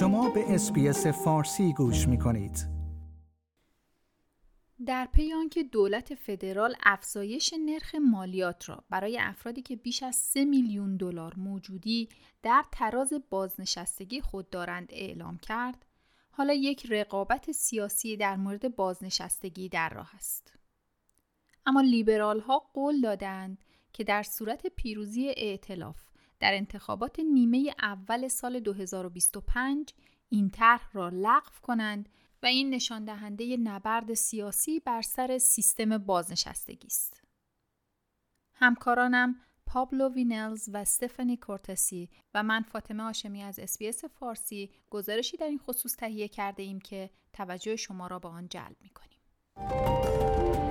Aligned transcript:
شما 0.00 0.30
به 0.30 0.54
SBS 0.54 1.06
فارسی 1.06 1.72
گوش 1.72 2.08
می 2.08 2.18
کنید. 2.18 2.66
در 4.86 5.08
پی 5.12 5.32
آنکه 5.32 5.62
دولت 5.62 6.14
فدرال 6.14 6.74
افزایش 6.82 7.54
نرخ 7.66 7.94
مالیات 7.94 8.68
را 8.68 8.84
برای 8.90 9.18
افرادی 9.18 9.62
که 9.62 9.76
بیش 9.76 10.02
از 10.02 10.16
3 10.16 10.44
میلیون 10.44 10.96
دلار 10.96 11.34
موجودی 11.36 12.08
در 12.42 12.64
تراز 12.72 13.12
بازنشستگی 13.30 14.20
خود 14.20 14.50
دارند 14.50 14.88
اعلام 14.90 15.38
کرد، 15.38 15.86
حالا 16.30 16.52
یک 16.52 16.86
رقابت 16.90 17.52
سیاسی 17.52 18.16
در 18.16 18.36
مورد 18.36 18.76
بازنشستگی 18.76 19.68
در 19.68 19.88
راه 19.88 20.14
است. 20.14 20.52
اما 21.66 21.80
لیبرال 21.80 22.40
ها 22.40 22.58
قول 22.58 23.00
دادند 23.00 23.64
که 23.92 24.04
در 24.04 24.22
صورت 24.22 24.66
پیروزی 24.66 25.34
ائتلاف 25.36 26.09
در 26.40 26.54
انتخابات 26.54 27.20
نیمه 27.20 27.74
اول 27.82 28.28
سال 28.28 28.60
2025 28.60 29.94
این 30.28 30.50
طرح 30.50 30.90
را 30.92 31.08
لغو 31.08 31.50
کنند 31.62 32.08
و 32.42 32.46
این 32.46 32.70
نشان 32.70 33.04
دهنده 33.04 33.56
نبرد 33.56 34.14
سیاسی 34.14 34.80
بر 34.80 35.02
سر 35.02 35.38
سیستم 35.38 35.98
بازنشستگی 35.98 36.86
است. 36.86 37.22
همکارانم 38.54 39.36
پابلو 39.66 40.08
وینلز 40.08 40.68
و 40.72 40.76
استفانی 40.76 41.36
کورتسی 41.36 42.10
و 42.34 42.42
من 42.42 42.62
فاطمه 42.62 43.02
هاشمی 43.02 43.42
از 43.42 43.58
SBS 43.58 44.04
فارسی 44.04 44.70
گزارشی 44.90 45.36
در 45.36 45.46
این 45.46 45.58
خصوص 45.58 45.96
تهیه 45.96 46.28
کرده 46.28 46.62
ایم 46.62 46.80
که 46.80 47.10
توجه 47.32 47.76
شما 47.76 48.06
را 48.06 48.18
به 48.18 48.28
آن 48.28 48.48
جلب 48.48 48.76
می 48.80 48.90
کنیم. 48.90 50.69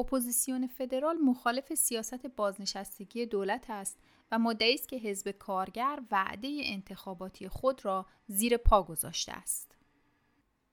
اپوزیسیون 0.00 0.66
فدرال 0.66 1.16
مخالف 1.16 1.74
سیاست 1.74 2.26
بازنشستگی 2.26 3.26
دولت 3.26 3.70
است 3.70 3.98
و 4.32 4.38
مدعی 4.38 4.74
است 4.74 4.88
که 4.88 4.96
حزب 4.96 5.30
کارگر 5.30 6.02
وعده 6.10 6.60
انتخاباتی 6.62 7.48
خود 7.48 7.84
را 7.84 8.06
زیر 8.26 8.56
پا 8.56 8.82
گذاشته 8.82 9.32
است. 9.32 9.76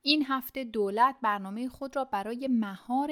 این 0.02 0.26
هفته 0.28 0.64
دولت 0.64 1.16
برنامه 1.22 1.70
خود 1.70 1.96
را 1.96 2.06
برای 2.06 2.48
مهار 2.52 3.12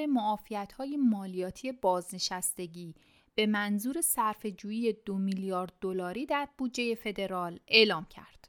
های 0.78 0.96
مالیاتی 0.96 1.72
بازنشستگی 1.72 2.94
به 3.34 3.46
منظور 3.46 4.00
صرفه‌جویی 4.00 4.92
دو 4.92 5.18
میلیارد 5.18 5.72
دلاری 5.80 6.26
در 6.26 6.48
بودجه 6.58 6.94
فدرال 6.94 7.60
اعلام 7.68 8.04
کرد. 8.04 8.45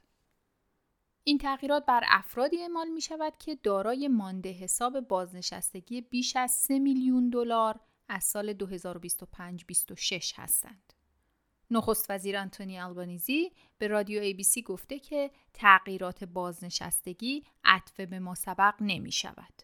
این 1.28 1.38
تغییرات 1.38 1.86
بر 1.86 2.04
افرادی 2.08 2.58
اعمال 2.62 2.88
می 2.88 3.00
شود 3.00 3.32
که 3.38 3.58
دارای 3.62 4.08
مانده 4.08 4.52
حساب 4.52 5.00
بازنشستگی 5.00 6.00
بیش 6.00 6.36
از 6.36 6.50
3 6.50 6.78
میلیون 6.78 7.30
دلار 7.30 7.80
از 8.08 8.24
سال 8.24 8.52
2025-26 8.52 10.32
هستند. 10.36 10.92
نخست 11.70 12.10
وزیر 12.10 12.36
انتونی 12.36 12.80
آلبانیزی 12.80 13.52
به 13.78 13.88
رادیو 13.88 14.20
ای 14.20 14.34
بی 14.34 14.42
سی 14.42 14.62
گفته 14.62 14.98
که 14.98 15.30
تغییرات 15.54 16.24
بازنشستگی 16.24 17.44
عطف 17.64 18.00
به 18.00 18.18
ما 18.18 18.34
سبق 18.34 18.74
نمی 18.80 19.12
شود. 19.12 19.62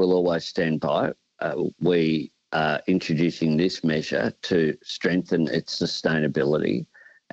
We'll. 0.00 1.14
Uh, 1.40 1.54
we 1.80 2.32
are 2.52 2.80
introducing 2.88 3.56
this 3.56 3.84
measure 3.84 4.32
to 4.50 4.58
strengthen 4.82 5.42
its 5.58 5.70
sustainability 5.82 6.78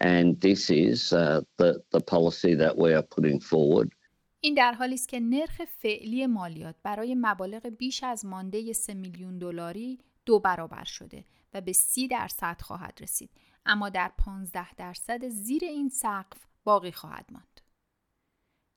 and 0.01 0.39
this 0.41 0.69
is 0.69 1.13
uh, 1.13 1.41
the, 1.57 1.81
the 1.91 2.01
policy 2.01 2.55
that 2.55 2.77
we 2.77 2.93
are 2.93 3.03
putting 3.03 3.39
forward. 3.39 3.91
این 4.39 4.53
در 4.53 4.73
حالی 4.73 4.93
است 4.93 5.09
که 5.09 5.19
نرخ 5.19 5.61
فعلی 5.65 6.27
مالیات 6.27 6.75
برای 6.83 7.15
مبالغ 7.15 7.67
بیش 7.67 8.03
از 8.03 8.25
مانده 8.25 8.73
3 8.73 8.93
میلیون 8.93 9.37
دلاری 9.37 9.99
دو 10.25 10.39
برابر 10.39 10.83
شده 10.83 11.25
و 11.53 11.61
به 11.61 11.73
30 11.73 12.07
درصد 12.07 12.61
خواهد 12.61 12.99
رسید 13.01 13.29
اما 13.65 13.89
در 13.89 14.11
15 14.17 14.73
درصد 14.73 15.27
زیر 15.27 15.63
این 15.65 15.89
سقف 15.89 16.45
باقی 16.63 16.91
خواهد 16.91 17.25
ماند. 17.31 17.61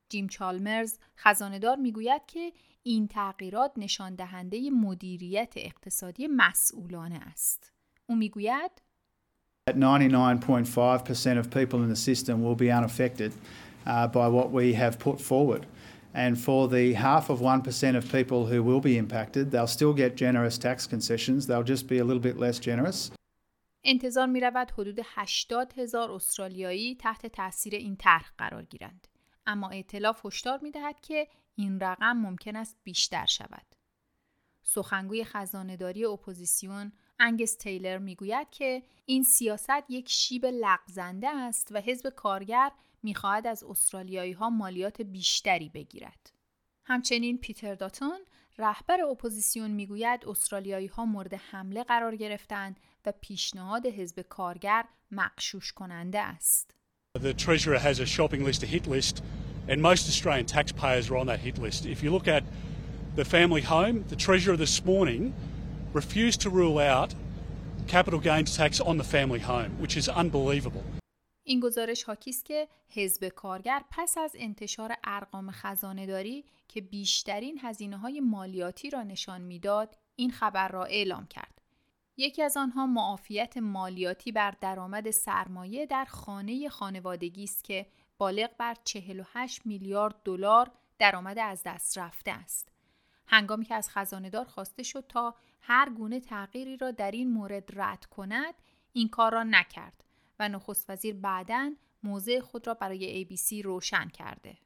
جیم 0.08 0.28
چالمرز 0.28 0.98
خزاندار 1.16 1.76
می‌گوید 1.76 2.26
که 2.26 2.52
این 2.82 3.08
تغییرات 3.08 3.72
نشان 3.76 4.14
دهنده 4.14 4.70
مدیریت 4.70 5.52
اقتصادی 5.56 6.26
مسئولانه 6.26 7.16
است. 7.16 7.72
او 8.06 8.16
می‌گوید 8.16 8.82
99.5% 9.76 11.38
of 11.38 11.50
people 11.50 11.82
in 11.82 11.88
the 11.88 11.96
system 11.96 12.42
will 12.42 12.54
be 12.54 12.70
unaffected 12.70 13.32
uh, 13.86 14.06
by 14.06 14.28
what 14.28 14.50
we 14.50 14.74
have 14.74 14.98
put 14.98 15.20
forward. 15.20 15.66
And 16.14 16.38
for 16.38 16.68
the 16.68 16.94
half 16.94 17.30
of 17.30 17.40
1% 17.40 17.96
of 17.96 18.10
people 18.10 18.46
who 18.46 18.62
will 18.62 18.80
be 18.80 18.96
impacted, 18.96 19.50
they'll 19.50 19.66
still 19.78 19.92
get 19.92 20.16
generous 20.16 20.58
tax 20.58 20.86
concessions. 20.86 21.46
They'll 21.46 21.62
just 21.62 21.86
be 21.86 21.98
a 21.98 22.04
little 22.04 22.22
bit 22.22 22.38
less 22.38 22.58
generous. 22.58 23.10
انتظار 23.84 24.26
می 24.26 24.40
رود 24.40 24.70
حدود 24.70 25.00
80 25.04 25.72
هزار 25.78 26.12
استرالیایی 26.12 26.94
تحت 26.94 27.26
تاثیر 27.26 27.74
این 27.74 27.96
طرح 27.96 28.32
قرار 28.38 28.64
گیرند. 28.64 29.06
اما 29.46 29.68
ائتلاف 29.68 30.26
هشدار 30.26 30.58
می 30.62 30.70
دهد 30.70 31.00
که 31.00 31.28
این 31.54 31.80
رقم 31.80 32.16
ممکن 32.16 32.56
است 32.56 32.76
بیشتر 32.82 33.26
شود. 33.26 33.66
سخنگوی 34.62 35.24
خزانه‌داری 35.24 36.04
اپوزیسیون 36.04 36.92
انگس 37.20 37.56
تیلر 37.56 37.98
می‌گوید 37.98 38.50
که 38.50 38.82
این 39.06 39.22
سیاست 39.22 39.84
یک 39.88 40.08
شیب 40.08 40.46
لغزنده 40.46 41.28
است 41.28 41.68
و 41.70 41.80
حزب 41.80 42.08
کارگر 42.08 42.70
می‌خواهد 43.02 43.46
از 43.46 43.64
استرالیایی 43.64 44.32
ها 44.32 44.50
مالیات 44.50 45.02
بیشتری 45.02 45.68
بگیرد. 45.68 46.32
همچنین 46.84 47.38
پیتر 47.38 47.74
داتون 47.74 48.18
رهبر 48.58 49.02
اپوزیسیون 49.02 49.70
می‌گوید 49.70 50.24
استرالیایی 50.26 50.86
ها 50.86 51.04
مورد 51.04 51.34
حمله 51.34 51.84
قرار 51.84 52.16
گرفتند 52.16 52.80
و 53.06 53.12
پیشنهاد 53.20 53.86
حزب 53.86 54.20
کارگر 54.20 54.84
مقشوش 55.10 55.72
کننده 55.72 56.20
است. 56.20 56.74
The 57.18 57.34
Treasurer 57.34 57.78
has 57.78 58.00
a 58.00 58.06
shopping 58.06 58.44
list, 58.48 58.62
a 58.62 58.66
hit 58.66 58.86
list, 58.86 59.22
and 59.68 59.82
most 59.82 60.04
Australian 60.12 60.46
taxpayers 60.46 61.10
are 61.10 61.16
on 61.16 61.26
that 61.26 61.40
hit 61.40 61.58
list. 61.58 61.86
If 61.86 62.02
you 62.02 62.10
look 62.16 62.28
at 62.28 62.44
the 63.16 63.24
family 63.24 63.62
home, 63.74 63.96
the 64.12 64.18
Treasurer 64.26 64.56
this 64.56 64.84
morning 64.84 65.22
refused 66.00 66.40
to 66.44 66.48
rule 66.50 66.78
out 66.78 67.10
capital 67.94 68.20
gains 68.20 68.56
tax 68.56 68.72
on 68.80 68.96
the 68.98 69.08
family 69.14 69.42
home, 69.50 69.70
which 69.82 69.96
is 69.96 70.08
unbelievable. 70.08 70.84
این 71.44 71.60
گزارش 71.60 72.02
حاکی 72.02 72.30
است 72.30 72.44
که 72.44 72.68
حزب 72.88 73.28
کارگر 73.28 73.82
پس 73.90 74.18
از 74.18 74.36
انتشار 74.38 74.94
ارقام 75.04 75.50
خزانه 75.50 76.06
داری 76.06 76.44
که 76.68 76.80
بیشترین 76.80 77.58
هزینه 77.62 77.96
های 77.96 78.20
مالیاتی 78.20 78.90
را 78.90 79.02
نشان 79.02 79.40
می‌داد 79.40 79.98
این 80.16 80.30
خبر 80.30 80.68
را 80.68 80.84
اعلام 80.84 81.26
کرد. 81.26 81.60
یکی 82.16 82.42
از 82.42 82.56
آنها 82.56 82.86
معافیت 82.86 83.56
مالیاتی 83.56 84.32
بر 84.32 84.54
درآمد 84.60 85.10
سرمایه 85.10 85.86
در 85.86 86.04
خانه 86.04 86.68
خانوادگی 86.68 87.44
است 87.44 87.64
که 87.64 87.86
بالغ 88.18 88.50
بر 88.58 88.76
48 88.84 89.66
میلیارد 89.66 90.14
دلار 90.24 90.70
درآمد 90.98 91.38
از 91.38 91.62
دست 91.66 91.98
رفته 91.98 92.30
است. 92.30 92.68
هنگامی 93.28 93.64
که 93.64 93.74
از 93.74 93.90
خزاندار 93.90 94.44
خواسته 94.44 94.82
شد 94.82 95.04
تا 95.08 95.34
هر 95.60 95.90
گونه 95.90 96.20
تغییری 96.20 96.76
را 96.76 96.90
در 96.90 97.10
این 97.10 97.30
مورد 97.30 97.80
رد 97.80 98.04
کند 98.04 98.54
این 98.92 99.08
کار 99.08 99.32
را 99.32 99.42
نکرد 99.42 100.04
و 100.38 100.48
نخست 100.48 100.90
وزیر 100.90 101.14
بعدا 101.14 101.72
موضع 102.02 102.40
خود 102.40 102.66
را 102.66 102.74
برای 102.74 103.24
ABC 103.24 103.64
روشن 103.64 104.08
کرده. 104.08 104.56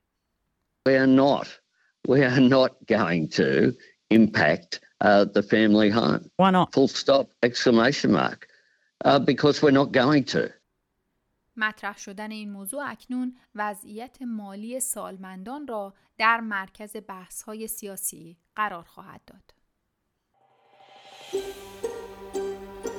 We 0.89 0.93
are 0.93 1.06
not, 1.06 1.47
we 2.09 2.19
are 2.23 2.41
not 2.41 2.73
going 2.87 3.28
to 3.28 3.73
impact 4.11 4.81
uh, 5.00 5.25
the 5.25 5.43
family 5.43 5.91
home. 5.91 6.31
Why 6.37 6.50
not? 6.50 6.73
Full 6.73 6.89
stop, 6.89 7.27
exclamation 7.43 8.12
mark. 8.12 8.49
Uh, 9.05 9.19
because 9.19 9.62
we're 9.62 9.79
not 9.83 9.91
going 9.93 10.25
to. 10.34 10.43
مطرح 11.56 11.98
شدن 11.98 12.30
این 12.30 12.52
موضوع 12.52 12.90
اکنون 12.90 13.36
وضعیت 13.54 14.22
مالی 14.22 14.80
سالمندان 14.80 15.66
را 15.66 15.94
در 16.18 16.40
مرکز 16.40 16.96
بحث 17.08 17.42
های 17.42 17.66
سیاسی 17.66 18.38
قرار 18.56 18.84
خواهد 18.84 19.20
داد. 19.26 19.54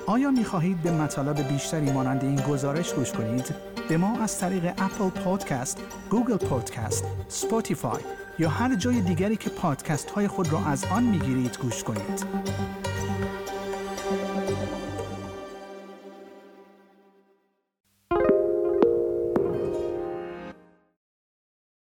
آیا 0.08 0.32
می 0.32 0.44
خواهید 0.44 0.84
به 0.84 0.92
مطالب 0.92 1.48
بیشتری 1.48 1.92
مانند 1.92 2.24
این 2.24 2.36
گزارش 2.36 2.94
گوش 2.94 3.12
کنید؟ 3.12 3.56
به 3.90 3.98
ما 3.98 4.20
از 4.20 4.40
طریق 4.40 4.66
Apple 4.66 5.10
Podcast، 5.10 5.84
Google 6.10 6.38
Podcast، 6.38 7.06
Spotify 7.28 8.02
یا 8.40 8.50
هر 8.50 8.76
جای 8.76 9.02
دیگری 9.02 9.36
که 9.36 9.50
پادکست 9.50 10.12
های 10.12 10.28
خود 10.28 10.52
را 10.52 10.66
از 10.66 10.86
آن 10.86 11.04
می 11.04 11.20
گیرید 11.20 11.58
گوش 11.58 11.84
کنید. 11.84 12.26